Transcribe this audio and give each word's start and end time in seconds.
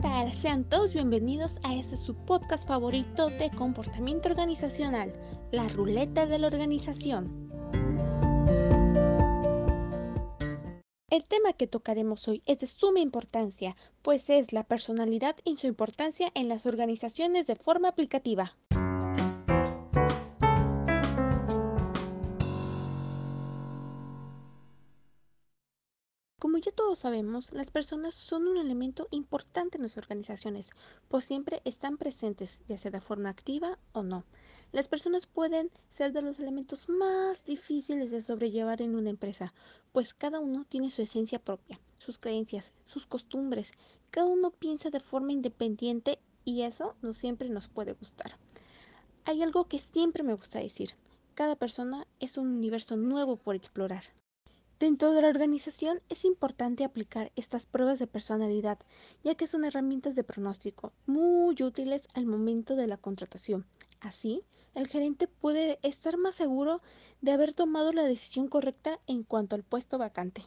tal? 0.00 0.32
Sean 0.32 0.64
todos 0.64 0.94
bienvenidos 0.94 1.58
a 1.64 1.74
este 1.74 1.96
su 1.96 2.14
podcast 2.14 2.68
favorito 2.68 3.30
de 3.30 3.50
comportamiento 3.50 4.28
organizacional, 4.28 5.12
la 5.50 5.68
ruleta 5.68 6.26
de 6.26 6.38
la 6.38 6.46
organización. 6.46 7.48
El 11.10 11.24
tema 11.24 11.52
que 11.52 11.66
tocaremos 11.66 12.28
hoy 12.28 12.42
es 12.46 12.60
de 12.60 12.66
suma 12.66 13.00
importancia, 13.00 13.76
pues 14.02 14.30
es 14.30 14.52
la 14.52 14.64
personalidad 14.64 15.36
y 15.44 15.56
su 15.56 15.66
importancia 15.66 16.30
en 16.34 16.48
las 16.48 16.66
organizaciones 16.66 17.46
de 17.46 17.56
forma 17.56 17.88
aplicativa. 17.88 18.56
Como 26.58 26.64
ya 26.64 26.72
todos 26.72 26.98
sabemos, 26.98 27.52
las 27.52 27.70
personas 27.70 28.16
son 28.16 28.48
un 28.48 28.56
elemento 28.56 29.06
importante 29.12 29.78
en 29.78 29.84
las 29.84 29.96
organizaciones, 29.96 30.72
pues 31.06 31.24
siempre 31.24 31.62
están 31.64 31.96
presentes, 31.96 32.64
ya 32.66 32.76
sea 32.76 32.90
de 32.90 33.00
forma 33.00 33.28
activa 33.28 33.78
o 33.92 34.02
no. 34.02 34.24
Las 34.72 34.88
personas 34.88 35.26
pueden 35.26 35.70
ser 35.88 36.12
de 36.12 36.20
los 36.20 36.40
elementos 36.40 36.88
más 36.88 37.44
difíciles 37.44 38.10
de 38.10 38.20
sobrellevar 38.20 38.82
en 38.82 38.96
una 38.96 39.10
empresa, 39.10 39.54
pues 39.92 40.14
cada 40.14 40.40
uno 40.40 40.64
tiene 40.68 40.90
su 40.90 41.00
esencia 41.00 41.38
propia, 41.38 41.78
sus 41.98 42.18
creencias, 42.18 42.72
sus 42.86 43.06
costumbres, 43.06 43.70
cada 44.10 44.26
uno 44.26 44.50
piensa 44.50 44.90
de 44.90 44.98
forma 44.98 45.30
independiente 45.30 46.18
y 46.44 46.62
eso 46.62 46.96
no 47.02 47.14
siempre 47.14 47.48
nos 47.50 47.68
puede 47.68 47.92
gustar. 47.92 48.36
Hay 49.26 49.44
algo 49.44 49.68
que 49.68 49.78
siempre 49.78 50.24
me 50.24 50.34
gusta 50.34 50.58
decir, 50.58 50.96
cada 51.36 51.54
persona 51.54 52.04
es 52.18 52.36
un 52.36 52.48
universo 52.48 52.96
nuevo 52.96 53.36
por 53.36 53.54
explorar. 53.54 54.02
Dentro 54.80 55.12
de 55.12 55.22
la 55.22 55.28
organización 55.28 56.00
es 56.08 56.24
importante 56.24 56.84
aplicar 56.84 57.32
estas 57.34 57.66
pruebas 57.66 57.98
de 57.98 58.06
personalidad, 58.06 58.78
ya 59.24 59.34
que 59.34 59.48
son 59.48 59.64
herramientas 59.64 60.14
de 60.14 60.22
pronóstico 60.22 60.92
muy 61.04 61.60
útiles 61.60 62.06
al 62.14 62.26
momento 62.26 62.76
de 62.76 62.86
la 62.86 62.96
contratación. 62.96 63.66
Así, 63.98 64.44
el 64.76 64.86
gerente 64.86 65.26
puede 65.26 65.80
estar 65.82 66.16
más 66.16 66.36
seguro 66.36 66.80
de 67.20 67.32
haber 67.32 67.54
tomado 67.54 67.90
la 67.90 68.04
decisión 68.04 68.46
correcta 68.46 69.00
en 69.08 69.24
cuanto 69.24 69.56
al 69.56 69.64
puesto 69.64 69.98
vacante. 69.98 70.44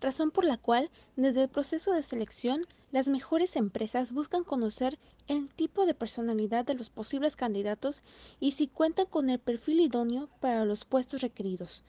Razón 0.00 0.30
por 0.30 0.44
la 0.44 0.56
cual, 0.56 0.88
desde 1.16 1.42
el 1.42 1.48
proceso 1.48 1.92
de 1.92 2.04
selección, 2.04 2.64
las 2.92 3.08
mejores 3.08 3.56
empresas 3.56 4.12
buscan 4.12 4.44
conocer 4.44 5.00
el 5.26 5.52
tipo 5.52 5.84
de 5.84 5.94
personalidad 5.94 6.64
de 6.64 6.74
los 6.74 6.90
posibles 6.90 7.34
candidatos 7.34 8.04
y 8.38 8.52
si 8.52 8.68
cuentan 8.68 9.06
con 9.06 9.30
el 9.30 9.40
perfil 9.40 9.80
idóneo 9.80 10.28
para 10.38 10.64
los 10.64 10.84
puestos 10.84 11.22
requeridos 11.22 11.82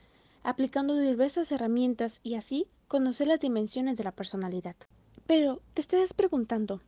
aplicando 0.46 0.96
diversas 0.96 1.52
herramientas 1.52 2.20
y 2.22 2.36
así 2.36 2.68
conocer 2.88 3.26
las 3.26 3.40
dimensiones 3.40 3.98
de 3.98 4.04
la 4.04 4.12
personalidad. 4.12 4.76
Pero 5.26 5.60
te 5.74 5.82
estás 5.82 6.14
preguntando, 6.14 6.82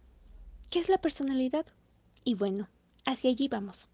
¿qué 0.70 0.78
es 0.78 0.90
la 0.90 1.00
personalidad? 1.00 1.66
Y 2.24 2.36
bueno, 2.36 2.70
hacia 3.04 3.32
allí 3.32 3.48
vamos. 3.48 3.90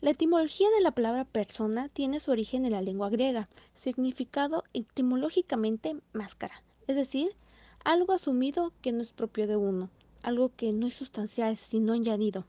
La 0.00 0.10
etimología 0.10 0.70
de 0.70 0.80
la 0.80 0.92
palabra 0.92 1.24
persona 1.24 1.88
tiene 1.88 2.20
su 2.20 2.30
origen 2.30 2.64
en 2.64 2.70
la 2.70 2.82
lengua 2.82 3.10
griega, 3.10 3.48
significado 3.74 4.62
etimológicamente 4.74 5.96
máscara, 6.12 6.62
es 6.86 6.94
decir, 6.94 7.36
algo 7.82 8.12
asumido 8.12 8.72
que 8.80 8.92
no 8.92 9.02
es 9.02 9.10
propio 9.10 9.48
de 9.48 9.56
uno, 9.56 9.90
algo 10.22 10.52
que 10.54 10.72
no 10.72 10.86
es 10.86 10.94
sustancial 10.94 11.56
sino 11.56 11.94
añadido. 11.94 12.46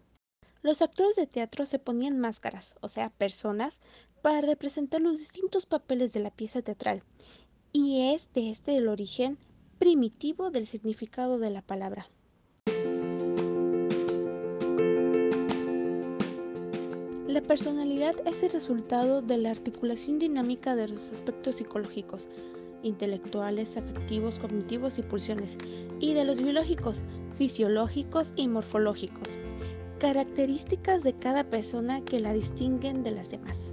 Los 0.64 0.84
actores 0.84 1.16
de 1.16 1.26
teatro 1.26 1.66
se 1.66 1.80
ponían 1.80 2.20
máscaras, 2.20 2.76
o 2.82 2.88
sea, 2.88 3.10
personas, 3.10 3.82
para 4.22 4.42
representar 4.42 5.02
los 5.02 5.18
distintos 5.20 5.66
papeles 5.66 6.14
de 6.14 6.20
la 6.20 6.32
pieza 6.32 6.62
teatral, 6.62 7.04
y 7.74 8.14
es 8.14 8.32
de 8.34 8.52
este 8.52 8.78
el 8.78 8.88
origen 8.88 9.38
primitivo 9.80 10.52
del 10.52 10.68
significado 10.68 11.40
de 11.40 11.50
la 11.50 11.62
palabra. 11.62 12.10
La 17.28 17.42
personalidad 17.42 18.16
es 18.28 18.44
el 18.44 18.52
resultado 18.52 19.22
de 19.22 19.38
la 19.38 19.52
articulación 19.52 20.20
dinámica 20.20 20.76
de 20.76 20.90
los 20.90 21.12
aspectos 21.12 21.56
psicológicos, 21.56 22.28
intelectuales, 22.84 23.78
afectivos, 23.78 24.38
cognitivos 24.38 25.00
y 25.00 25.04
pulsiones, 25.04 25.58
y 26.00 26.14
de 26.14 26.26
los 26.26 26.42
biológicos, 26.42 27.04
fisiológicos 27.38 28.34
y 28.36 28.48
morfológicos 28.48 29.38
características 30.02 31.04
de 31.04 31.14
cada 31.14 31.44
persona 31.44 32.02
que 32.04 32.20
la 32.20 32.34
distinguen 32.34 33.04
de 33.04 33.12
las 33.12 33.30
demás. 33.30 33.72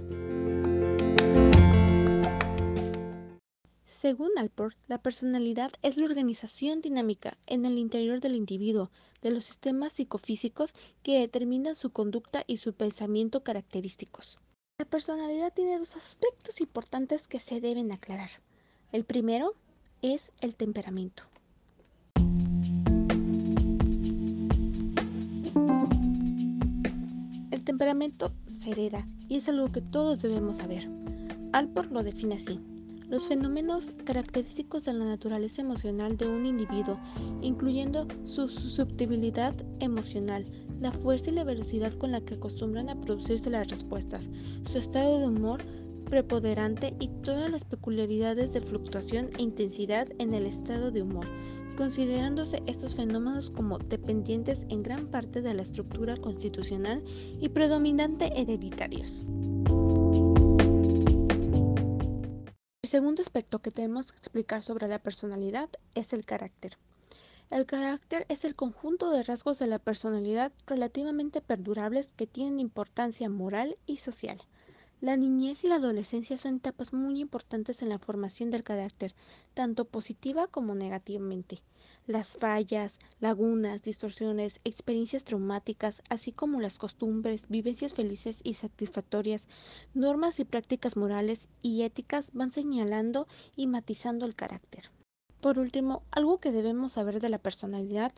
Según 4.01 4.29
Alport, 4.37 4.77
la 4.87 4.97
personalidad 5.01 5.73
es 5.81 5.97
la 5.97 6.05
organización 6.05 6.79
dinámica 6.79 7.37
en 7.47 7.65
el 7.65 7.77
interior 7.77 8.21
del 8.21 8.33
individuo 8.33 8.91
de 9.21 9.29
los 9.29 9.43
sistemas 9.43 9.91
psicofísicos 9.91 10.73
que 11.03 11.19
determinan 11.19 11.75
su 11.75 11.89
conducta 11.89 12.45
y 12.47 12.55
su 12.55 12.71
pensamiento 12.71 13.43
característicos. 13.43 14.39
La 14.77 14.85
personalidad 14.85 15.51
tiene 15.51 15.77
dos 15.77 15.97
aspectos 15.97 16.61
importantes 16.61 17.27
que 17.27 17.39
se 17.39 17.59
deben 17.59 17.91
aclarar. 17.91 18.29
El 18.93 19.03
primero 19.03 19.53
es 20.01 20.31
el 20.39 20.55
temperamento. 20.55 21.23
temperamento 27.65 28.31
se 28.47 28.71
hereda 28.71 29.07
y 29.27 29.35
es 29.35 29.47
algo 29.47 29.71
que 29.71 29.81
todos 29.81 30.23
debemos 30.23 30.57
saber. 30.57 30.89
Alport 31.51 31.91
lo 31.91 32.01
define 32.01 32.35
así. 32.35 32.59
Los 33.09 33.27
fenómenos 33.27 33.91
característicos 34.05 34.85
de 34.85 34.93
la 34.93 35.03
naturaleza 35.03 35.63
emocional 35.63 36.15
de 36.15 36.27
un 36.27 36.45
individuo, 36.45 36.99
incluyendo 37.41 38.07
su 38.23 38.47
susceptibilidad 38.47 39.55
emocional, 39.79 40.45
la 40.79 40.91
fuerza 40.91 41.31
y 41.31 41.33
la 41.33 41.43
velocidad 41.43 41.91
con 41.93 42.11
la 42.11 42.21
que 42.21 42.35
acostumbran 42.35 42.87
a 42.87 43.01
producirse 43.01 43.49
las 43.49 43.67
respuestas, 43.67 44.29
su 44.69 44.77
estado 44.77 45.17
de 45.19 45.25
humor 45.27 45.63
preponderante 46.05 46.95
y 46.99 47.07
todas 47.23 47.49
las 47.49 47.63
peculiaridades 47.63 48.53
de 48.53 48.61
fluctuación 48.61 49.29
e 49.39 49.41
intensidad 49.41 50.07
en 50.19 50.35
el 50.35 50.45
estado 50.45 50.91
de 50.91 51.01
humor, 51.01 51.25
considerándose 51.77 52.61
estos 52.67 52.93
fenómenos 52.93 53.49
como 53.49 53.79
dependientes 53.79 54.67
en 54.69 54.83
gran 54.83 55.07
parte 55.07 55.41
de 55.41 55.55
la 55.55 55.63
estructura 55.63 56.15
constitucional 56.15 57.03
y 57.39 57.49
predominante 57.49 58.31
hereditarios. 58.39 59.23
El 62.89 62.91
segundo 62.91 63.21
aspecto 63.21 63.59
que 63.59 63.69
tenemos 63.69 64.11
que 64.11 64.17
explicar 64.17 64.63
sobre 64.63 64.87
la 64.87 64.97
personalidad 64.97 65.69
es 65.93 66.11
el 66.11 66.25
carácter. 66.25 66.79
El 67.51 67.67
carácter 67.67 68.25
es 68.29 68.45
el 68.45 68.55
conjunto 68.55 69.11
de 69.11 69.21
rasgos 69.21 69.59
de 69.59 69.67
la 69.67 69.77
personalidad 69.77 70.51
relativamente 70.65 71.39
perdurables 71.39 72.13
que 72.13 72.25
tienen 72.25 72.59
importancia 72.59 73.29
moral 73.29 73.77
y 73.85 73.97
social. 73.97 74.41
La 75.01 75.15
niñez 75.15 75.63
y 75.63 75.69
la 75.69 75.75
adolescencia 75.75 76.37
son 76.37 76.55
etapas 76.55 76.91
muy 76.91 77.21
importantes 77.21 77.81
en 77.81 77.87
la 77.87 77.99
formación 77.99 78.51
del 78.51 78.63
carácter, 78.63 79.15
tanto 79.53 79.85
positiva 79.85 80.47
como 80.47 80.75
negativamente. 80.75 81.63
Las 82.05 82.35
fallas, 82.35 82.99
lagunas, 83.21 83.81
distorsiones, 83.81 84.59
experiencias 84.65 85.23
traumáticas, 85.23 86.01
así 86.09 86.33
como 86.33 86.59
las 86.59 86.77
costumbres, 86.77 87.47
vivencias 87.47 87.93
felices 87.93 88.41
y 88.43 88.55
satisfactorias, 88.55 89.47
normas 89.93 90.41
y 90.41 90.43
prácticas 90.43 90.97
morales 90.97 91.47
y 91.61 91.83
éticas 91.83 92.31
van 92.33 92.51
señalando 92.51 93.25
y 93.55 93.67
matizando 93.67 94.25
el 94.25 94.35
carácter. 94.35 94.91
Por 95.39 95.59
último, 95.59 96.03
algo 96.11 96.39
que 96.39 96.51
debemos 96.51 96.91
saber 96.91 97.21
de 97.21 97.29
la 97.29 97.39
personalidad 97.39 98.11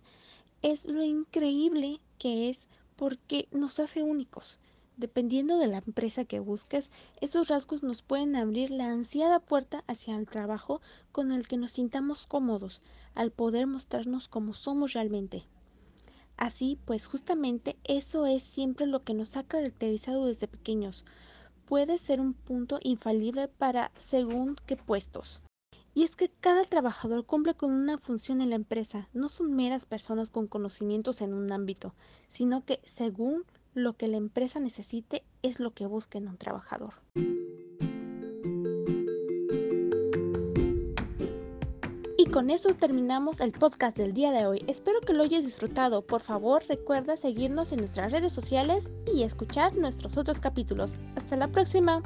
es 0.64 0.88
lo 0.88 1.04
increíble 1.04 2.02
que 2.18 2.50
es 2.50 2.70
porque 2.96 3.48
nos 3.52 3.80
hace 3.80 4.02
únicos. 4.02 4.60
Dependiendo 5.02 5.58
de 5.58 5.66
la 5.66 5.80
empresa 5.80 6.26
que 6.26 6.40
busques, 6.40 6.92
esos 7.22 7.48
rasgos 7.48 7.82
nos 7.82 8.04
pueden 8.04 8.36
abrir 8.36 8.70
la 8.70 8.92
ansiada 8.92 9.40
puerta 9.40 9.84
hacia 9.88 10.16
el 10.16 10.28
trabajo 10.28 10.80
con 11.12 11.32
el 11.32 11.48
que 11.48 11.58
nos 11.58 11.72
sintamos 11.72 12.28
cómodos, 12.28 12.84
al 13.16 13.32
poder 13.32 13.66
mostrarnos 13.66 14.28
como 14.28 14.54
somos 14.54 14.94
realmente. 14.94 15.44
Así 16.38 16.78
pues, 16.86 17.08
justamente 17.08 17.78
eso 17.84 18.28
es 18.28 18.44
siempre 18.44 18.86
lo 18.86 19.04
que 19.04 19.16
nos 19.16 19.38
ha 19.38 19.44
caracterizado 19.44 20.28
desde 20.28 20.48
pequeños. 20.48 21.04
Puede 21.66 21.98
ser 21.98 22.22
un 22.22 22.36
punto 22.36 22.78
infalible 22.84 23.48
para 23.48 23.92
según 23.98 24.56
qué 24.68 24.78
puestos. 24.78 25.42
Y 25.96 26.04
es 26.04 26.16
que 26.16 26.30
cada 26.30 26.64
trabajador 26.64 27.26
cumple 27.26 27.56
con 27.56 27.72
una 27.72 27.98
función 27.98 28.40
en 28.40 28.52
la 28.52 28.56
empresa, 28.56 29.10
no 29.14 29.30
son 29.30 29.56
meras 29.56 29.88
personas 29.88 30.30
con 30.30 30.46
conocimientos 30.46 31.22
en 31.22 31.34
un 31.34 31.52
ámbito, 31.52 31.96
sino 32.28 32.64
que 32.64 32.80
según 32.86 33.46
lo 33.74 33.94
que 33.94 34.08
la 34.08 34.18
empresa 34.18 34.60
necesite 34.60 35.24
es 35.42 35.60
lo 35.60 35.72
que 35.72 35.86
busca 35.86 36.18
en 36.18 36.28
un 36.28 36.38
trabajador. 36.38 36.94
Y 42.18 42.26
con 42.26 42.52
eso 42.52 42.74
terminamos 42.76 43.40
el 43.40 43.52
podcast 43.52 43.98
del 43.98 44.14
día 44.14 44.32
de 44.32 44.46
hoy. 44.46 44.64
Espero 44.68 45.02
que 45.02 45.14
lo 45.14 45.24
hayas 45.24 45.44
disfrutado. 45.44 46.06
Por 46.06 46.22
favor, 46.22 46.62
recuerda 46.70 47.18
seguirnos 47.18 47.72
en 47.72 47.80
nuestras 47.80 48.12
redes 48.12 48.32
sociales 48.32 48.92
y 49.12 49.24
escuchar 49.24 49.76
nuestros 49.76 50.18
otros 50.18 50.40
capítulos. 50.40 50.98
Hasta 51.16 51.36
la 51.36 51.48
próxima. 51.48 52.04